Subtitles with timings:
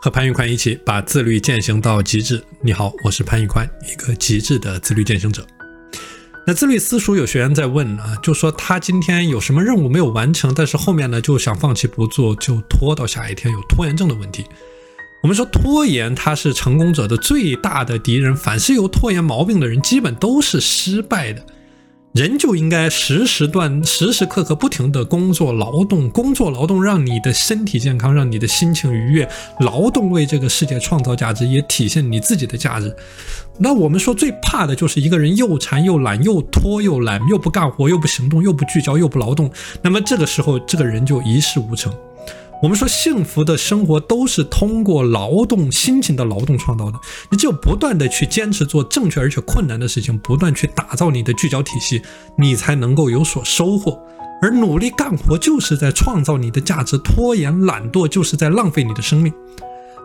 [0.00, 2.40] 和潘玉宽一起把自律践行到极致。
[2.60, 5.44] 你好，我是潘玉宽，一个极致的自律践行者。
[6.46, 14.46] 那自律私塾有学员在问啊，就说他今天有什么任务没有完成，但是后面呢就想放弃不做，就拖到下一天，有拖延症的问题。
[15.20, 18.36] 我们说拖延，它是成功者的最大的敌人。
[18.36, 21.44] 凡是有拖延毛病的人，基本都是失败的。
[22.14, 29.28] 人就应该时时段、时时刻刻不停的工作劳动，工作劳动让你的身体健康，让你的心情愉悦。
[29.60, 32.96] 劳动为这个世界创造价值，也体现你自己的价值。
[33.58, 39.50] 那我们说最怕的就是一个人又馋又懒，又拖又懒，又不干活，又不行动，又不聚焦，又不劳动。
[39.82, 41.92] 那么这个时候，这个人就一事无成。
[42.60, 46.98] 我们说幸福的生活都是通过劳动、辛勤的劳动创造的。
[47.30, 52.02] 你只有不断的去坚持做正确而且困难的事情，不断去打造你的聚焦体系，
[52.36, 54.00] 你才能够有所收获。
[54.42, 59.32] 而努力干活就是在创造你的价值，拖延懒惰就是在浪费你的生命。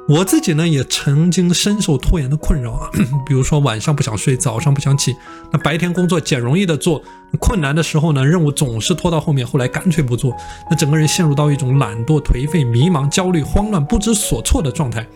[0.06, 2.90] 我自己呢，也曾经深受拖延的困扰啊，
[3.26, 5.16] 比如说晚上不想睡，早上不想起，
[5.50, 7.02] 那白天工作简容易的做，
[7.40, 10.36] 困难的时候呢，任务总是拖到后面，后来干脆不做，
[10.70, 15.08] 那整个人陷入到一种懒惰、颓废、迷茫、焦虑、慌乱、不知所措的状态。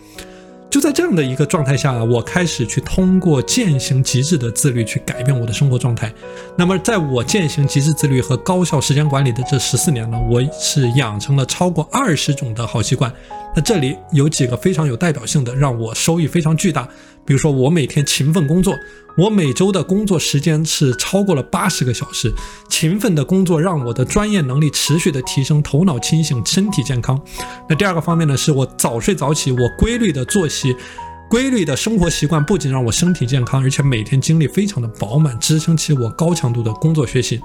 [0.70, 6.12] 就在这样的一个状态下，我开始去通过践行极致的自律去改变我的生活状态。
[6.56, 13.10] 那么，在我践行极致自律和高效时间管理的这十四年呢，我是养成了超过二十种的好习惯。
[13.56, 16.86] 那这里有几个非常有代表性的，让我收益非常巨大。
[17.28, 18.74] 比如说，我每天勤奋工作，
[19.14, 22.32] 我每周的工作时间是超过了八十个小时。
[22.70, 27.22] 勤奋的工作让我的专业能力持续的提升，头脑清醒，身体健康。
[27.68, 30.74] 那第二个方面呢，是我早睡早起，我规律的作息，
[31.28, 37.38] 规律的生活习惯，不仅让我身体健康，而且每天精力非常的饱满，支撑起我高强度的工作学习。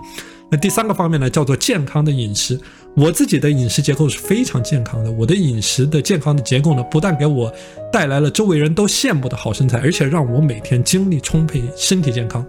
[0.49, 2.57] 那第三个方面呢，叫做健康的饮食。
[2.95, 5.11] 我自己的饮食结构是非常健康的。
[5.11, 7.51] 我的饮食的健康的结构呢，不但给我
[7.91, 12.45] 带来了周围人都羡慕的好身材，而且让我每天精力充沛，身体健康。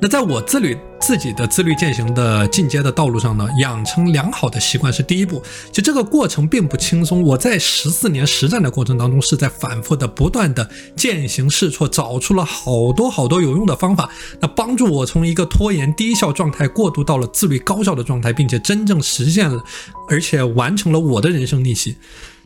[0.00, 5.42] 那在我自律自己的自律践行的进阶的道路上呢，养成良好的习惯是第一步。
[5.72, 19.62] 就这个过程并不轻松，我在十四年实战的过程当中，是在反复的、不断的践行试错，找出了好多好多有用的方法，那帮助我从一个拖延低效状态过渡到了自律高效的状态，并且真正实现了，
[20.08, 21.96] 而且完成了我的人生逆袭。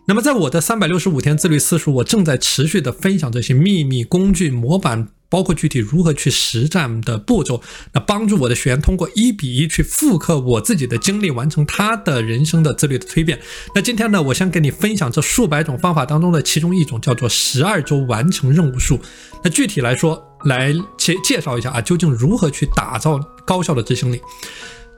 [0.07, 5.09] 那么，在我的三百六十五天自律私塾，我正在持续的分享这些秘密工具模板。
[5.33, 7.63] 包括具体如何去实战的步骤，
[7.95, 13.41] 那帮助我的学员通过一比一去复刻我自己的经历，完成他的人生的自律的蜕变。
[13.75, 19.01] 那今天呢，我先给你分享这数百种方法当中的其中一种，叫做十二周完成任务术。
[19.43, 24.21] 那具体来说，来介介绍一下啊，究竟如何去打造高效的执行力？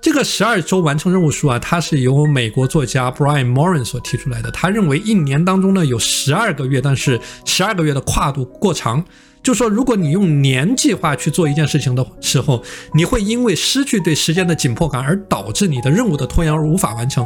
[0.02, 4.50] 这个十二周完成任务数啊，它是由美国作家 Brian Moran 所提出来的。
[4.50, 9.04] 他认为一年当中呢有十二个月，但是十二个月的跨度过长。
[9.44, 12.62] 就说，如果你用年计划去做一件事情的时候，
[12.94, 17.24] 你会因为失去对时间的紧迫感而导致你的任务的拖延而无法完成。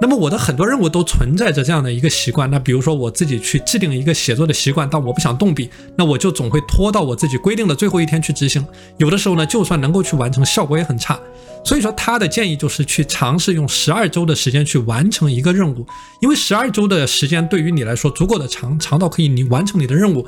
[0.00, 2.48] 那么我的很多任务都存在着这样的一个习惯。
[2.50, 8.64] 那比如说我自己去制定一个写作的习惯，但我不想动笔，那我就总会拖到我自己规定的最后一天去执行。
[8.98, 11.18] 有的时候呢，就算能够去完成，效果也很差。
[11.64, 15.84] 所以说他的建议就是去尝试用十二周的时间去完成一个任务，
[16.20, 20.26] 因为十二周的时间对于你来说足够的长，长到可以你完成你的任务。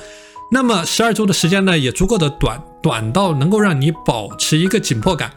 [0.52, 5.30] 那么十二周的时间呢，也足够的短，短到能够让你保持一个紧迫感。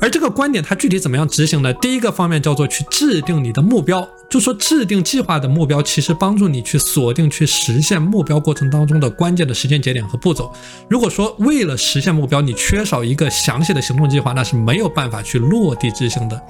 [0.00, 1.72] 而这个观点它具体怎么样执行呢？
[1.74, 10.52] 第一个方面叫做去制定你的目标，就说制定计划的目标，其实帮助你去锁定去实现目标过程当中的关键的时间节点和步骤。
[10.88, 16.40] 如果说为了实现目标，你缺少一个详细的行动计划，那是没有办法去落地执行的。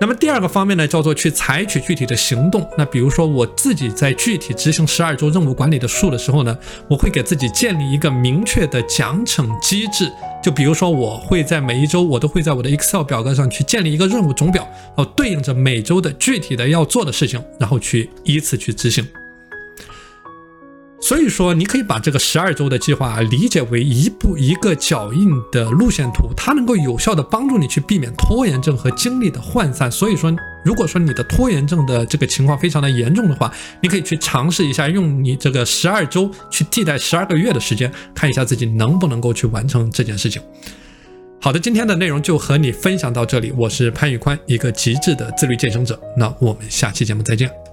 [0.00, 2.64] 那么第二个方面呢，叫做去采取具体的行动。
[2.78, 6.56] 那比如说我自己在具体执行十二周任务管理的数的时候呢，
[6.88, 10.08] 我会给自己建立一个明确的奖惩机制。
[10.40, 14.62] 就比如说，我会在每一周，我都会在我的 Excel 表格上去建立一个任务总表，
[14.96, 19.04] 然后对应着每周的具体的要做的事情，然后去依次去执行。
[21.00, 29.90] 所以说，你可以把这个十二周的计划理解为一步一个脚印的路线图，它能够有效的帮助你去避免拖延症和精力的涣散。
[29.90, 30.34] 所以说，
[30.64, 33.50] 如果说你的拖延症的这个情况非常的严重的话，
[33.80, 40.42] 你可以去尝试一下用你这个十二周去替代十二个月的时间，看一下自己能不能够去完成这件事情。
[41.40, 45.98] 好的，今天的内容就和你分享到这里，我是潘宇宽，一个极致的自律健身者。
[46.16, 47.67] 那我们下期节目再见。